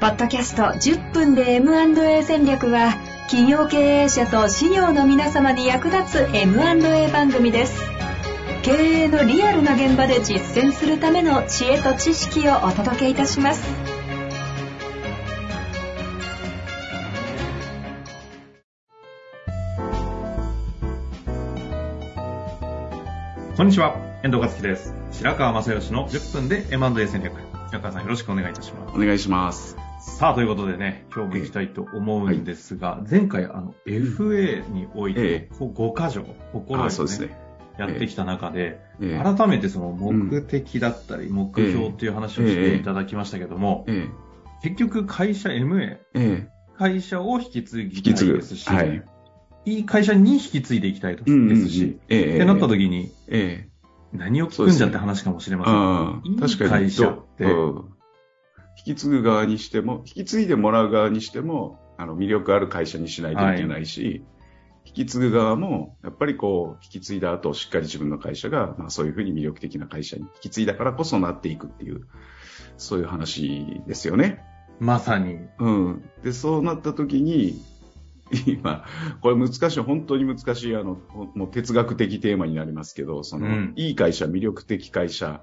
[0.00, 2.94] ポッドキャスト10分で M&A 戦略は
[3.28, 7.78] 企業経営者と事業の皆様に役立つ M&A 番組です
[8.62, 13.62] 経営のリアルな現場で実践するための知恵と知識をお届けいたします
[23.54, 24.94] こんにちは、遠藤和樹です。
[25.12, 27.34] 白川正義の10分で M&A 戦略。
[27.68, 28.96] 白川さんよろしくお願いいたします。
[28.96, 29.89] お願いします。
[30.00, 37.36] さあ、ということでね、今日も行きたいと思うんですが、前回、あの、FA においてえ、こう5箇条、心あをそうですね。
[37.78, 39.22] やってきた中で、ええ。
[39.22, 44.08] 改めてその目的だったり、目標っていう話をしていただきましたけども、え
[44.62, 46.48] 結局会社 MA、ええ。
[46.78, 49.02] 会社を引き継ぎたいですし、はい。
[49.66, 51.24] いい会社に引き継いでいきたいで
[51.56, 54.16] すし、ええってなった時に、ええ。
[54.16, 55.74] 何を聞くんじゃって話かもしれません。
[55.74, 56.68] ああいい。
[56.70, 57.99] 会社ってうん
[58.76, 64.24] 引き継ぐ側にしても、引き継いでもらう側にしても、あの、魅力ある会社にしないといけないし、
[64.86, 72.06] 引き継ぐ側も、やっぱりこう、引き継いだ後、しっかり自分の会社が、まあそういうふうに魅力的な会社に引き継いだからこそなっていくっていう、
[72.78, 74.42] そういう話ですよね。
[74.78, 75.38] まさに。
[75.58, 76.10] うん。
[76.24, 77.60] で、そうなった時に、
[78.46, 78.84] 今、
[79.20, 80.98] これ難しい、本当に難しい、あの、
[81.34, 85.42] もう哲学的テーマになりますけど、その、うんいい会社、魅力的会社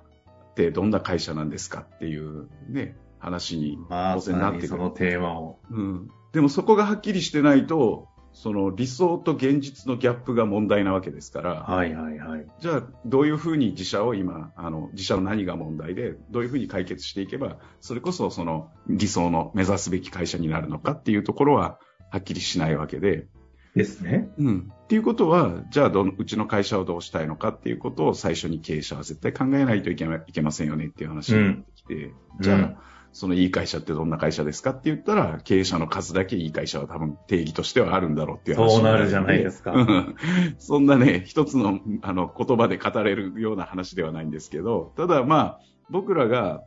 [0.52, 4.68] ってどんな会社なんですかっていうね、話にま当然なってくる。
[4.70, 5.60] そのテーマを。
[5.70, 6.10] うん。
[6.34, 12.46] でもそこがはっきりしてないと、その理想と現実のギャップが問題なわけですから、はいはいはい。
[12.60, 21.80] じゃあ、どういうふうに自社を今、あの、自社の何が問題で、どういうふうに解決していけば、それこそその理想の目指すべき会社になるのかっていうところは、
[22.12, 23.28] はっきりしないわけで、
[23.76, 24.30] ですね。
[24.38, 24.72] うん。
[24.84, 32.78] っていうことは、じゃあどの、うちの会社をどうしたいのかっていうことを最初に経営者は絶対考えないといけないいけませんよねっていう話になってきて、じゃあ、うん
[33.14, 39.72] そのいい会社ってどんな会社ですかって言ったら、経営者の数だけいい会社は多分定義としてはあるんだろうっていう話そうになるじゃないですか。
[39.72, 40.16] う ん
[40.60, 45.60] そんなね、一つのあの言葉で語れるような話ではないんですけど、ただまあ、
[45.90, 46.64] 僕らが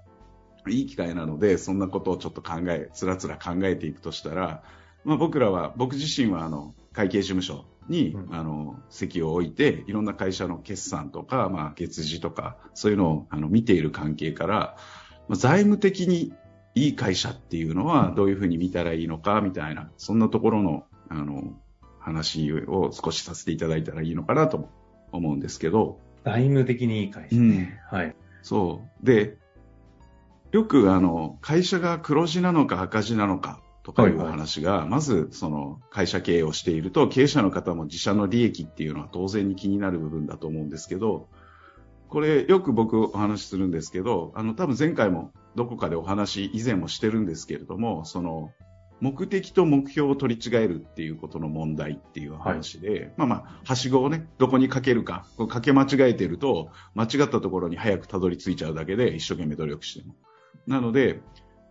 [0.68, 4.62] いい機会なので、そんなことをちょっと考え、つらつら考えていくとしたら、
[5.04, 14.99] まあ僕らは、僕自身はあの、会計事務所に、うんあの、席を置いて、いろんな会社の決算とか、まあ月次とか、そういうのをあの見ている関係から、まあ
[15.30, 16.32] 財務的に
[16.74, 21.54] いい会社っていうのはどういうふうに見たらいいのかみたいな、そんなところの、あの、
[21.98, 24.68] 話を少しさせていただいたらいいのかなと
[25.12, 27.80] 思うんですけど、財務的にいい会社ね。
[27.90, 28.16] はい。
[28.42, 29.06] そう。
[29.06, 29.38] で、
[30.52, 41.28] よくあの、会社が黒字なのか赤字なのかとかいうはいはい話が、まずその会社経営をしていると、経営者の方も自社の利益っていうのは当然に気になる部分だと思うんですけど、
[42.10, 48.50] これよく僕お話しするんですけど、あの多分前回もどこかでお話以前もしてるんですけれども、その
[49.00, 60.14] 目的と目標を取り違えるっていうことの問題っていう話で、まあまあ、はしごをね、どこにかけるか、こかけ間違えてると、間違ったところに早くたどり着いちゃうだけで一生懸命努力しても。
[60.66, 61.22] なので、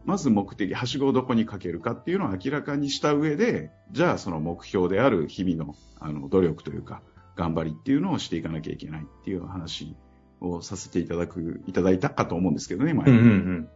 [0.06, 7.02] まず目的、はしごをどこにかけるかっていうのを明らかにした上で、じゃあその目標である日々のあの努力というか、
[7.36, 9.96] 頑張りっていうのをしていかなきゃいけないっていう話
[10.42, 13.12] をさせていただく、いただいたかと思うんですけどね、前。
[13.12, 13.70] にうんうんうん。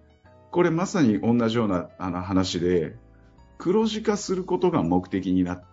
[0.51, 2.95] これまさに同じようなあの話で、
[3.57, 5.63] 黒字化することが目的になっ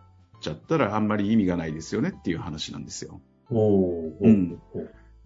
[0.40, 3.20] ちゃったらあんまり意味がないですよねっていう話なんですよ。
[4.20, 4.60] うん。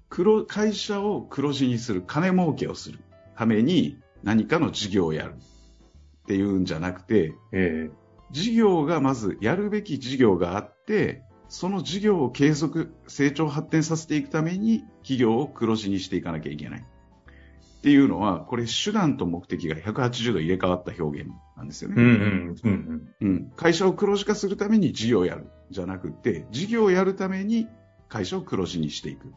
[0.09, 2.99] 黒、会社を黒字にする、金儲けをする。
[3.37, 7.91] ために何かの事業をやるっていうんじゃなくて、え。
[8.31, 16.81] 事業がまずやるべき事業があって、その事業を継続、成長発展させていくために企業を黒字にしていかなきゃいけない。
[16.81, 21.97] っていうのは、これ手段と目的が180度入れ替わった表現なんですよね。
[21.99, 23.29] えうんうんうん。
[23.29, 23.53] うん。
[23.57, 25.47] 会社を黒字化するために事業をやる。
[25.71, 27.69] じゃなくて、事業をやるために
[28.09, 29.29] 会社を黒字にしていく。
[29.29, 29.31] っ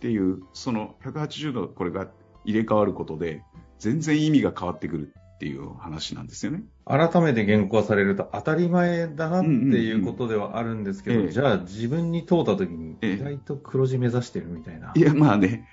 [0.00, 2.08] ていう、その180度これが
[2.44, 3.42] 入れ替わることで、
[3.80, 6.64] 全然意味が変わってくるっていう話なんですよね。
[6.84, 14.92] 改めて言語化されると当たり前だなっていうことではあるんですけど、うんうんうんええじゃあ自分に問うた時にええ意外と黒字目指してるみたいな。
[14.96, 15.68] いや、まあね、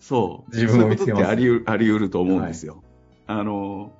[0.00, 0.56] そう。
[0.56, 2.82] 自分を見つけますそういうことってありうると思うんですよ。
[3.26, 3.92] あの、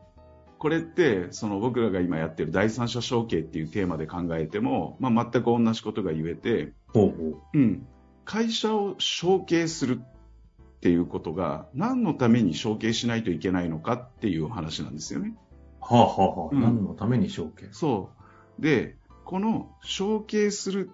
[0.58, 7.86] これって、その僕らが今やってる第三者承継っていうテーマで考えても、まあ全く同じことが言えて、ほうほうん。
[8.24, 10.00] 会社を承継する
[10.84, 15.34] っていうことが何のために承継しないといけないのかっていう話なんですよね。
[15.81, 17.70] はあはあはあ、うん何のために承継？
[17.72, 18.10] そ
[18.58, 18.62] う。
[18.62, 20.90] で、この承継する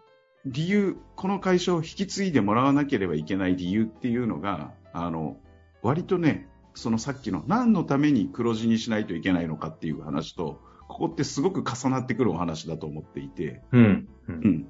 [0.47, 5.39] 理由、この会社を引き継いでもらわなければいけない理由っていうのが、あの、
[5.83, 14.09] 割とね、そのさっきの何のために黒字にしないといけないのかっていう話と、ここってすごく重なってくるお話だと思っていて、うん。
[14.29, 14.33] う。
[14.33, 14.69] うんん。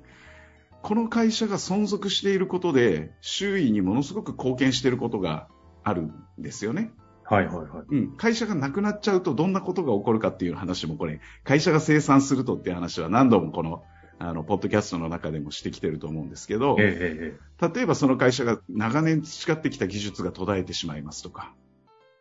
[0.83, 5.49] この会社が存続していることで、周囲にものすごく貢献していることが
[5.83, 6.93] あるんですよね。
[7.25, 7.85] はいはいはい。
[7.89, 8.17] うん。
[8.17, 13.85] 会社がなくなっちゃうとどんなことが起こるかっていう話もこれ、会社が生産するとっていう話は何度もこの、
[14.19, 21.55] あの、ポッドキャストの中でもしてきてると思うんですけど、ええええ例えばその会社が長年培ってきた技術が途絶えてしまいますとか、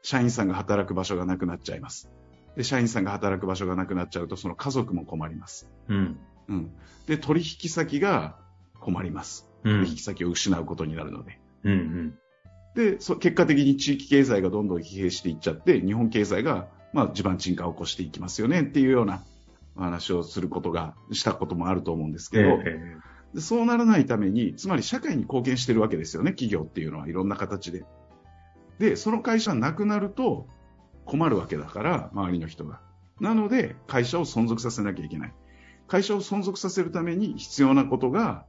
[0.03, 2.09] 社員さんが働く場所がなくなっちゃいます。
[2.57, 5.69] で、社員さんが働く場所がなくなっちゃうと、その家族も困ります。
[5.87, 6.19] うん。
[6.49, 6.71] うん。
[7.07, 8.37] で、取引先が
[8.79, 9.49] 困ります。
[9.63, 11.39] うん取引先を失うことになるので。
[11.63, 12.19] うんうん。
[12.75, 19.23] で、そ結果的に地域経済がどんどん疲弊していっちゃって、日本経済が、まあ、地盤沈下を起こしていきますよねっていうような
[19.75, 27.85] お話をすることが、したこともあると思うんですけど、えええでそうならないために、つまり社会に貢献してるわけですよね、企業っていうのはいろんな形で。
[28.79, 30.47] で、その会社なくなると
[31.05, 32.81] 困るわけだから、周りの人が。
[33.19, 35.33] なので、会社を存続させなきゃいけない。
[35.87, 38.45] 会社を存続させるために必要なことが、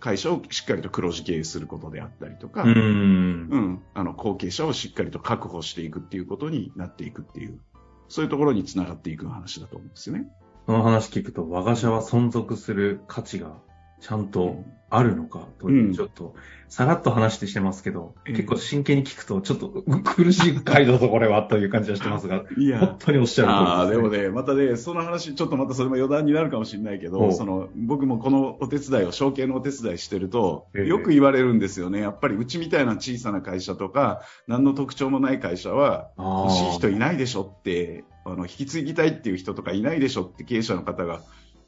[0.00, 3.48] 会社をしっかりと黒字経営することであったりとか、えうん。
[3.50, 7.60] うん、あの後継者をしっかりと確保していくっていうことになっていくっていう、
[8.08, 10.26] そういうところにつながっていく話だと思うんですよね。
[10.66, 13.52] その話聞くと、我が社は存続する価値が
[14.00, 15.94] ちゃんとあるのかという、うん。
[15.94, 16.34] ちょっと、
[16.68, 18.34] さらっと話してしてますけど、うん。
[18.34, 19.68] 結構真剣に聞くと、ちょっと
[20.04, 24.10] 苦しい回答とこれはという感じはしてますが、い本当におっしゃる通りです、ね。
[24.10, 30.86] でもね、またね、その話、ちょっとまたそれも余談になるかもしれないけど、その、僕もこのお手伝いを、承継のお手伝いしてると、ええ。
[30.86, 32.00] よく言われるんですよね。
[32.00, 41.20] やっぱりうちみたいな小さな会社とか、何の特徴もない会社は、欲しい人いないでしょって、あの、引き継ぎたいっていう人とかいないでしょって経営者の方が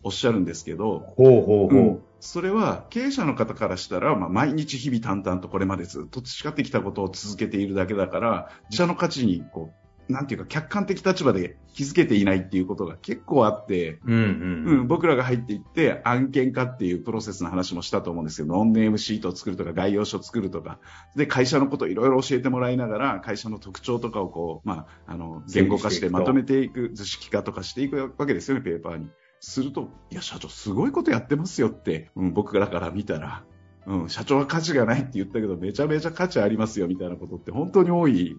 [0.03, 1.75] おっしゃるんですけど、ほうほうほう。
[1.75, 9.73] うんそれは経営者の方からしたら、まあ、毎日日々淡々とこれまでずっと培ってきたことを続けているだけだから、自社の価値にこ
[10.09, 14.81] う、なんていうか客観的立場で気づけていないっていうことが結構あって、うんうん。
[14.81, 20.79] うん、僕らが入っていって案件化っていうプロセスの話もしたと思うんですけど、ノンネームシートを作るとか概要書を作るとか、
[21.17, 29.09] で、会社のことをいろいろ教えてもらいながら、会社の特徴とかをこう、まあ、あの、言語化してまとめていく、図式化とかしていくわけですよね、ペーパーに。
[29.43, 33.43] すると、いや、社長すごいことやってますよって、うん、僕らから見たら、
[33.87, 38.37] うん、社長は価値がないって言ったけど、めちゃめちゃ価値ありますよみたいなことって本当に多い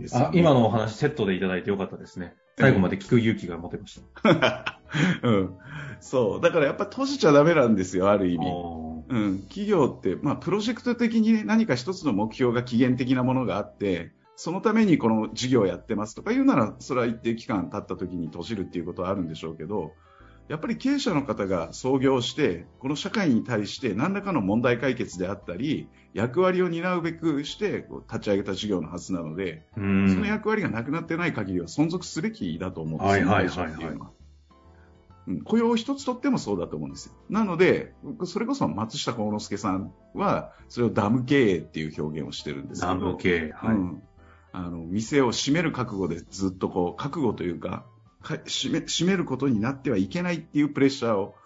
[0.00, 0.26] ですよね。
[0.26, 2.34] あ、今のお話セットでいただいてよかったですね。
[2.58, 4.80] 最後まで聞く勇気が持てました。
[5.22, 5.54] うん。
[6.00, 6.40] そう。
[6.40, 8.46] だからやっぱ閉じちゃダメなんですよ、ある意味。
[8.46, 8.50] あ
[9.08, 9.38] うん。
[9.42, 19.92] 企業って、まあ、プロジェクト的にね、何か一つの目標が期限的なものがあって、そのためにこの事業をやってますとか言うなら、それは一定期間経った時に閉じるっていうことはあるんでしょうけど、
[20.48, 29.64] やっぱり経営者の方が創業して、この社会に対して何らかの問題解決であったり、役割を担うべくしてこう立ち上げた事業のはずなので。
[29.74, 34.10] その役割がなくなってない限りは存続すべきだと思うんですよ、はいうのは。
[34.10, 34.24] うん
[35.44, 37.14] 雇用を一つとってもそうだと思うんですよ。
[37.30, 42.92] なので、僕それこそ松下幸之助さんは、それをダム経営っていう表現をしてるんですけど。
[42.92, 43.52] ダム系。
[43.54, 43.74] はい。
[43.74, 44.02] うん。
[44.52, 47.86] あの、店を閉める覚悟でずっとこう、覚悟というか、
[48.24, 51.36] か閉め、閉めることになってはいけないっていうプレッシャーを、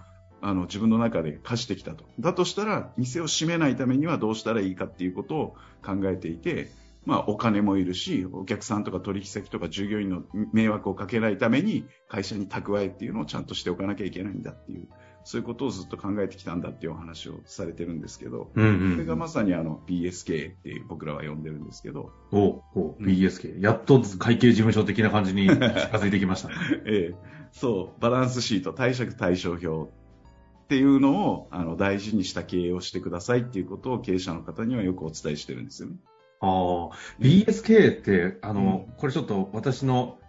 [0.40, 2.04] あの、自分の中で課してきたと。
[2.20, 6.70] だとしたら、店を閉めないためにはどうしたらいいかっていうことを考えていて、
[7.04, 10.22] まあ、お金もいるし、お客さんとか取引先とか従業員の
[10.52, 14.88] 迷惑をかけないために、会社に蓄えっていうのをちゃんとしておかなきゃいけないんだっていう、
[15.28, 19.18] そういうことをずっと考えてきたんだっていうお話をされてるんですけど、うんそれがうん。
[19.18, 23.60] まさにあの BSK っていう僕らは呼んでるんですけど、おうおう BSK。
[23.60, 26.54] やっと会計事務所的な感じに近づいてきましたね。
[26.88, 27.14] ええ、
[27.52, 35.96] そう、バランスシート、貸借対照表っていうのをあの大事にした経営をしてくださいっていうことを経営者の方にはよくお伝えしてるんですよね。
[36.40, 40.20] ああ、BSK って、あの、うこれちょっと私の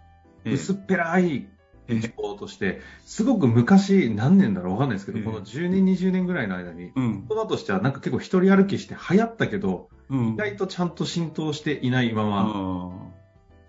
[0.44, 1.48] ええ薄っぺらい
[1.96, 2.00] ええ。
[2.00, 7.26] 情報として、すごく昔、何年だろうわかんないですけど、ええこの10年、20年ぐらいの間に、うん。
[7.28, 10.28] 言葉としてはなんか結構一人歩きして流行ったけど、うん。
[10.34, 13.10] 意外とちゃんと浸透していないまま、あ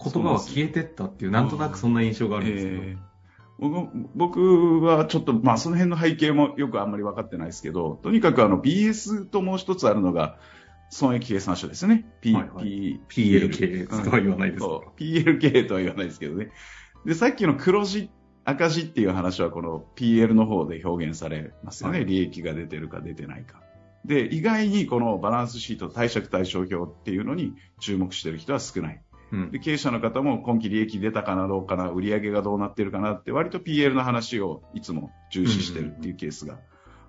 [0.04, 2.84] 言葉は消えてったっていう、なんとなくそんな印象がああるんですけど。
[2.84, 3.12] ええ。
[3.60, 10.40] 僕僕はちょっと、まあその辺の背景もよくあんまり分かってないですけど、とにかくあの BS ともう一つあるのが、
[10.90, 12.06] 損益計算書ですね。
[12.22, 13.00] P はいはい。
[13.08, 14.63] PLK とは言わないです。
[14.98, 16.51] PLK とは言わないですけどね。
[17.05, 18.10] で、さっきの黒字、
[18.43, 22.00] 赤字っていう話はこの PL の方で表現されますよね。
[22.00, 23.62] はい利益が出てるか出てないか。
[24.05, 29.01] で、意外にこのバランスシート、貸借対照表っていうのに注目してる人は少ない。
[29.31, 36.60] うんで、経営者の方も今期利益出たかなどうかな、売上がどうなってるかなって割と PL の話をいつも重視してるっていうケースが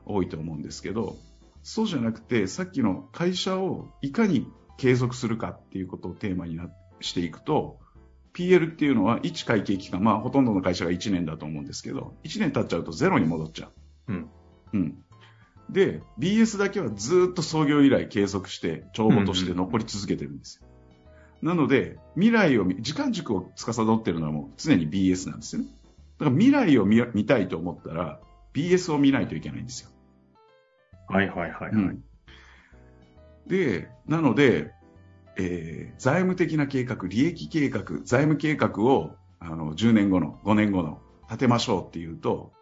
[0.05, 1.17] 多いと思うんですけど、
[1.63, 4.47] そうじゃなくて、さっきの会社をいかに
[4.77, 6.69] 継続するかっていうことをテーマにな
[7.01, 7.79] していくと、
[8.35, 13.67] PL っていうのは1会計期間、まあほとんどの会社が1年だと思うんですけど、1年経っちゃうとゼロに戻っちゃ
[14.09, 14.13] う。
[14.13, 14.31] うん。
[14.73, 15.05] うん。
[15.71, 20.69] で、BS だけはずっと創業以来継続して、帳簿として残り続けてるんですよ。
[21.43, 25.69] なので、未来を見、時間軸を司ってるのはもう常に BS なんですよね。
[26.19, 28.21] だから未来を見見たいと思ったら、
[28.55, 29.91] BS を見ないといけないんですよ。
[31.09, 32.05] はいはいはい、はいうん
[33.47, 34.73] で、なので、
[35.39, 42.53] えー財務的な計画、利益計画、財務計画をあの10年後の、5年後の立てましょうっていうと、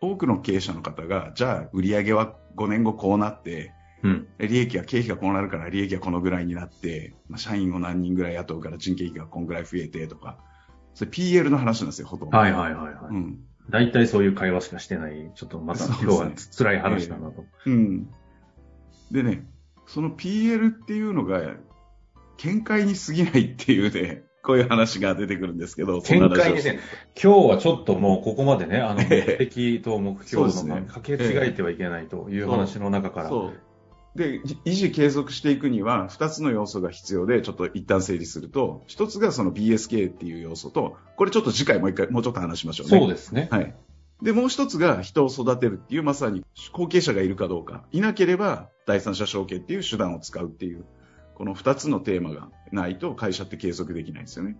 [0.00, 3.72] 多くの経営者の方が、じゃあ売上は5年後こうなって、
[4.02, 4.28] うん。
[4.38, 10.38] 利益は経費がこうなるから利益はこのぐらいになって、まあ、社員を何人ぐらい雇うから人件費がこんぐらい増えてとか、
[10.94, 12.36] それ PL の話なんですよ、ほとんど。
[12.36, 12.94] はいはいはいはい。
[13.10, 13.44] うん。
[13.68, 17.44] 大体そういう会話しかしてない、ちょっとまた今日は辛い話だなと。
[17.66, 18.08] うん。
[19.10, 19.46] でね、
[19.86, 21.40] その PL っていうのが、
[22.42, 26.80] 見解に過ぎないっていうね、こういう話が出てくるんですけど、見解にね、
[27.22, 33.60] 今日はちょっともうここまでね、あの、目的と目標のね掛け違えてはいけないという話の中から、そう。
[34.18, 42.98] で、維持継続していくには、二つの要素が必要で、ちょっと一旦整理すると、一つがその BSK っていう要素と、これちょっと次回もう一回、もうちょっと話しましょうね。
[42.98, 43.48] そうですね。
[43.52, 43.74] はい。
[44.22, 47.84] で、もう一つが人を育てるっていう、まさに後継者がいるかどうか。
[47.92, 50.84] いなければ、第三者承継っていう手段を使うっていう、
[51.40, 54.58] この二つのテーマがないと会社って継続できないんですよね。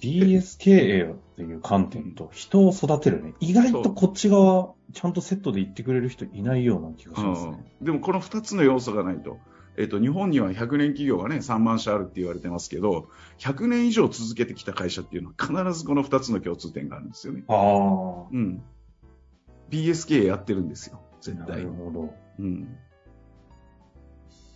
[0.00, 3.34] BS 経営っていう観点と人を育てるね。
[3.40, 7.64] 意外とこっち側、ちゃんとセットで言ってくれる人いないような気がしますね。
[7.80, 9.40] うんでもこの二つの要素がないと。
[9.76, 13.08] えっと、日本には100年企業がね、3万社あるって言われてますけど、
[13.38, 17.42] 100年以上続けてきた会社っていうのは必ずこの二つの共通点があるんですよね。
[17.48, 18.28] ああ。
[18.30, 18.62] うん。
[19.70, 21.00] BSK やってるんですよ。
[21.20, 21.70] 絶な対る。
[21.70, 22.14] ほど。
[22.38, 22.68] うん。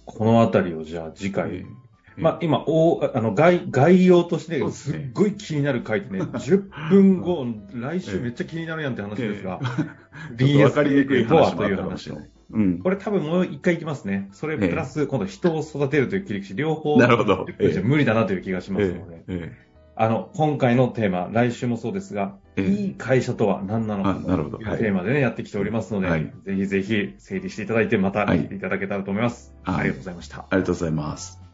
[0.07, 1.87] このあたりをじゃあ次回、ええ
[2.17, 9.61] まあ、今、おあの概、概要としてすっごい気になる回ってね、 10分後、来週めっちゃ気になるやんって話ですが、
[10.33, 12.31] ちょっという話ったかもしれない。
[12.53, 12.79] うん。
[12.79, 14.29] これ多分もう一回いきますね。
[14.33, 17.47] それプラス、今度人を育てるという切り口、両方、なるほど。
[17.85, 19.53] 無理だなという気がしますので、え
[19.97, 29.55] あの、今回のテーマ、来週もそうですが、ええいい会社とは何なのかというテーマでね、やってきておりますので、はいぜひぜひ整理していただいて、またはい聞いていただけたらと思います。
[29.63, 30.39] はいありがとうございました。
[30.39, 31.46] ありがとうございます。